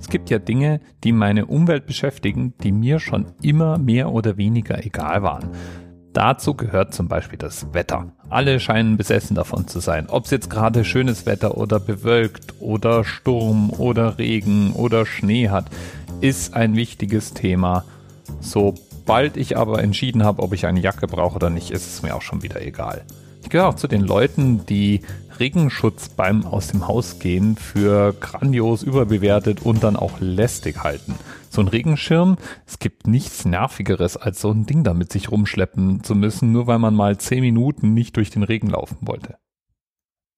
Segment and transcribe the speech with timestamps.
[0.00, 4.84] Es gibt ja Dinge, die meine Umwelt beschäftigen, die mir schon immer mehr oder weniger
[4.84, 5.50] egal waren.
[6.12, 8.10] Dazu gehört zum Beispiel das Wetter.
[8.30, 10.08] Alle scheinen besessen davon zu sein.
[10.08, 15.66] Ob es jetzt gerade schönes Wetter oder bewölkt oder Sturm oder Regen oder Schnee hat,
[16.20, 17.84] ist ein wichtiges Thema.
[18.40, 22.16] Sobald ich aber entschieden habe, ob ich eine Jacke brauche oder nicht, ist es mir
[22.16, 23.02] auch schon wieder egal.
[23.42, 25.02] Ich gehöre auch zu den Leuten, die
[25.40, 31.14] Regenschutz beim aus dem Haus gehen für grandios überbewertet und dann auch lästig halten.
[31.48, 36.14] So ein Regenschirm, es gibt nichts nervigeres als so ein Ding damit sich rumschleppen zu
[36.14, 39.38] müssen, nur weil man mal zehn Minuten nicht durch den Regen laufen wollte.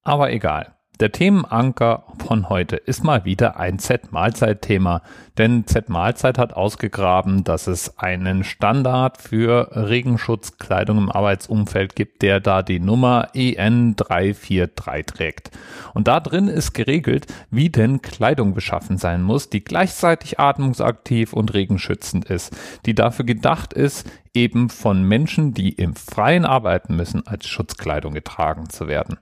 [0.03, 0.77] Aber egal.
[1.01, 5.03] Der Themenanker von heute ist mal wieder ein Z-Mahlzeit-Thema,
[5.37, 12.63] denn Z-Mahlzeit hat ausgegraben, dass es einen Standard für Regenschutzkleidung im Arbeitsumfeld gibt, der da
[12.63, 15.51] die Nummer EN343 trägt.
[15.93, 21.53] Und da drin ist geregelt, wie denn Kleidung beschaffen sein muss, die gleichzeitig atmungsaktiv und
[21.53, 27.49] regenschützend ist, die dafür gedacht ist, eben von Menschen, die im Freien arbeiten müssen, als
[27.49, 29.19] Schutzkleidung getragen zu werden.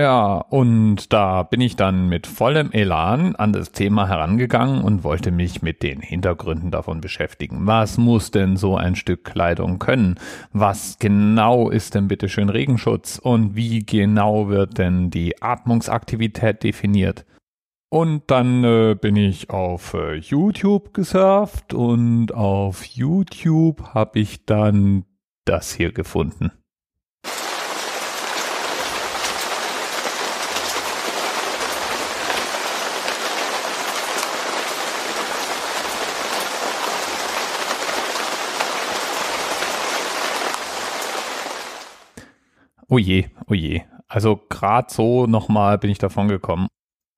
[0.00, 5.30] Ja, und da bin ich dann mit vollem Elan an das Thema herangegangen und wollte
[5.30, 7.66] mich mit den Hintergründen davon beschäftigen.
[7.66, 10.18] Was muss denn so ein Stück Kleidung können?
[10.54, 13.18] Was genau ist denn bitte schön Regenschutz?
[13.18, 17.26] Und wie genau wird denn die Atmungsaktivität definiert?
[17.90, 25.04] Und dann äh, bin ich auf äh, YouTube gesurft und auf YouTube habe ich dann
[25.44, 26.52] das hier gefunden.
[42.90, 43.30] Oh oje.
[43.46, 43.54] Oh
[44.08, 46.68] also gerade so nochmal bin ich davon gekommen.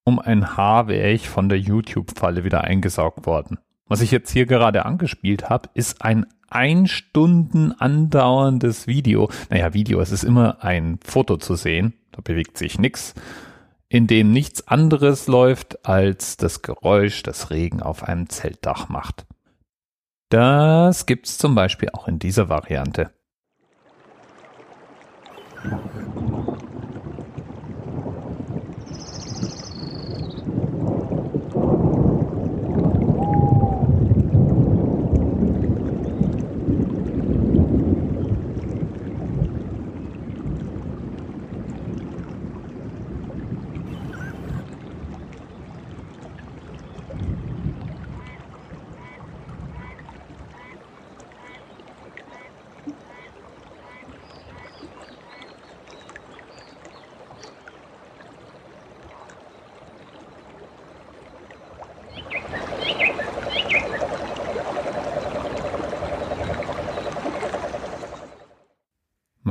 [0.05, 3.59] Um ein Haar wäre ich von der YouTube-Falle wieder eingesaugt worden.
[3.89, 9.31] Was ich jetzt hier gerade angespielt habe, ist ein ein Stunden andauerndes Video.
[9.49, 13.15] Naja, Video, es ist immer ein Foto zu sehen, da bewegt sich nichts,
[13.89, 19.25] in dem nichts anderes läuft, als das Geräusch, das Regen auf einem Zeltdach macht.
[20.29, 23.11] Das gibt's zum Beispiel auch in dieser Variante.
[25.65, 26.12] Amen.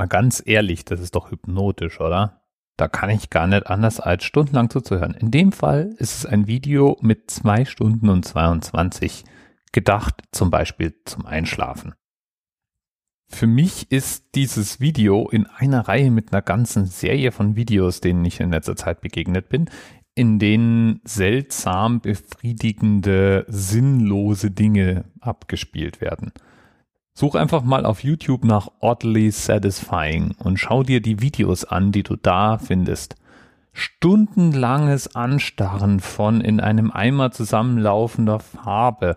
[0.02, 2.42] Mal ganz ehrlich, das ist doch hypnotisch, oder?
[2.76, 5.14] Da kann ich gar nicht anders als stundenlang zuzuhören.
[5.14, 9.22] In dem Fall ist es ein Video mit zwei Stunden und 22,
[9.70, 11.94] gedacht zum Beispiel zum Einschlafen.
[13.28, 18.24] Für mich ist dieses Video in einer Reihe mit einer ganzen Serie von Videos, denen
[18.24, 19.70] ich in letzter Zeit begegnet bin,
[20.16, 26.32] in denen seltsam befriedigende, sinnlose Dinge abgespielt werden.
[27.14, 32.02] Such einfach mal auf YouTube nach Oddly Satisfying und schau dir die Videos an, die
[32.02, 33.16] du da findest.
[33.74, 39.16] Stundenlanges Anstarren von in einem Eimer zusammenlaufender Farbe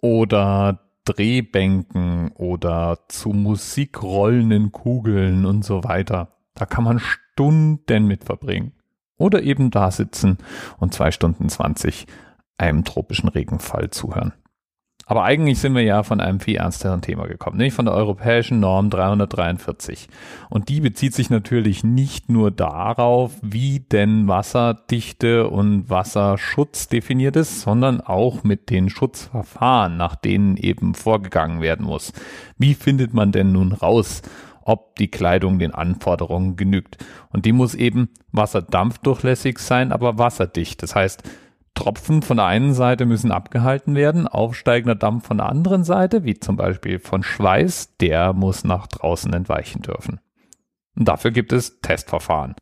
[0.00, 6.32] oder Drehbänken oder zu Musik rollenden Kugeln und so weiter.
[6.54, 8.72] Da kann man Stunden mit verbringen.
[9.18, 10.38] Oder eben da sitzen
[10.78, 12.06] und zwei Stunden zwanzig
[12.58, 14.32] einem tropischen Regenfall zuhören.
[15.08, 18.58] Aber eigentlich sind wir ja von einem viel ernsteren Thema gekommen, nämlich von der europäischen
[18.58, 20.08] Norm 343.
[20.50, 27.60] Und die bezieht sich natürlich nicht nur darauf, wie denn Wasserdichte und Wasserschutz definiert ist,
[27.60, 32.12] sondern auch mit den Schutzverfahren, nach denen eben vorgegangen werden muss.
[32.58, 34.22] Wie findet man denn nun raus,
[34.62, 36.98] ob die Kleidung den Anforderungen genügt?
[37.30, 40.82] Und die muss eben wasserdampfdurchlässig sein, aber wasserdicht.
[40.82, 41.22] Das heißt,
[41.86, 46.34] Tropfen von der einen Seite müssen abgehalten werden, aufsteigender Dampf von der anderen Seite, wie
[46.34, 50.18] zum Beispiel von Schweiß, der muss nach draußen entweichen dürfen.
[50.98, 52.56] Und dafür gibt es Testverfahren.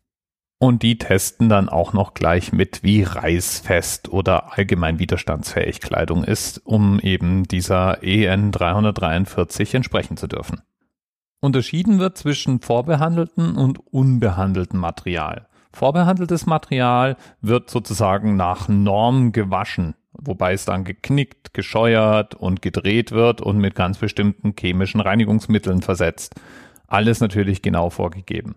[0.59, 6.63] Und die testen dann auch noch gleich mit, wie reißfest oder allgemein widerstandsfähig Kleidung ist,
[6.63, 10.61] um eben dieser EN 343 entsprechen zu dürfen.
[11.41, 15.47] Unterschieden wird zwischen vorbehandelten und unbehandeltem Material.
[15.75, 19.95] Vorbehandeltes Material wird sozusagen nach Norm gewaschen.
[20.17, 26.35] wobei es dann geknickt, gescheuert und gedreht wird und mit ganz bestimmten chemischen Reinigungsmitteln versetzt.
[26.87, 28.55] Alles natürlich genau vorgegeben.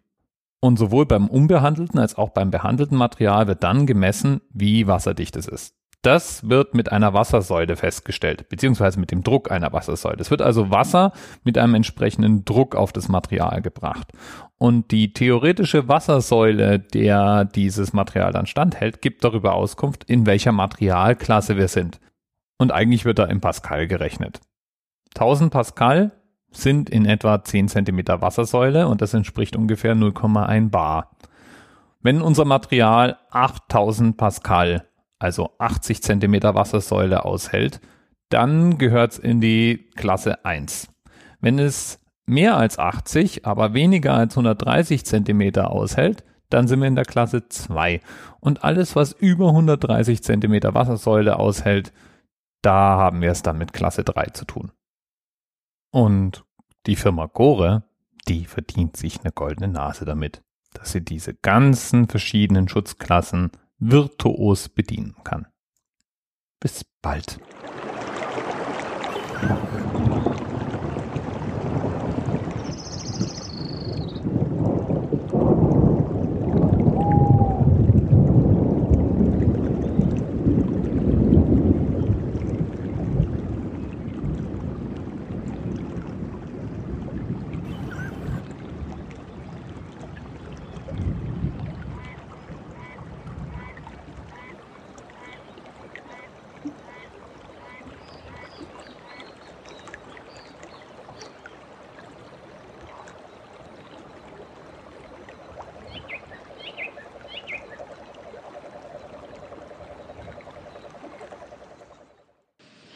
[0.61, 5.49] Und sowohl beim unbehandelten als auch beim behandelten Material wird dann gemessen, wie wasserdicht es
[5.49, 5.75] ist.
[6.08, 10.16] Das wird mit einer Wassersäule festgestellt, beziehungsweise mit dem Druck einer Wassersäule.
[10.20, 11.12] Es wird also Wasser
[11.44, 14.10] mit einem entsprechenden Druck auf das Material gebracht.
[14.56, 21.58] Und die theoretische Wassersäule, der dieses Material dann standhält, gibt darüber Auskunft, in welcher Materialklasse
[21.58, 22.00] wir sind.
[22.56, 24.40] Und eigentlich wird da im Pascal gerechnet.
[25.14, 26.12] 1000 Pascal
[26.50, 31.10] sind in etwa 10 Zentimeter Wassersäule und das entspricht ungefähr 0,1 Bar.
[32.00, 34.88] Wenn unser Material 8000 Pascal
[35.19, 37.81] also 80 Zentimeter Wassersäule aushält,
[38.29, 40.88] dann gehört es in die Klasse 1.
[41.41, 46.97] Wenn es mehr als 80, aber weniger als 130 Zentimeter aushält, dann sind wir in
[46.97, 48.00] der Klasse 2.
[48.41, 51.93] Und alles, was über 130 Zentimeter Wassersäule aushält,
[52.62, 54.73] da haben wir es dann mit Klasse 3 zu tun.
[55.91, 56.44] Und
[56.87, 57.85] die Firma Gore,
[58.29, 60.43] die verdient sich eine goldene Nase damit,
[60.75, 65.46] dass sie diese ganzen verschiedenen Schutzklassen virtuos bedienen kann.
[66.60, 67.38] Bis bald.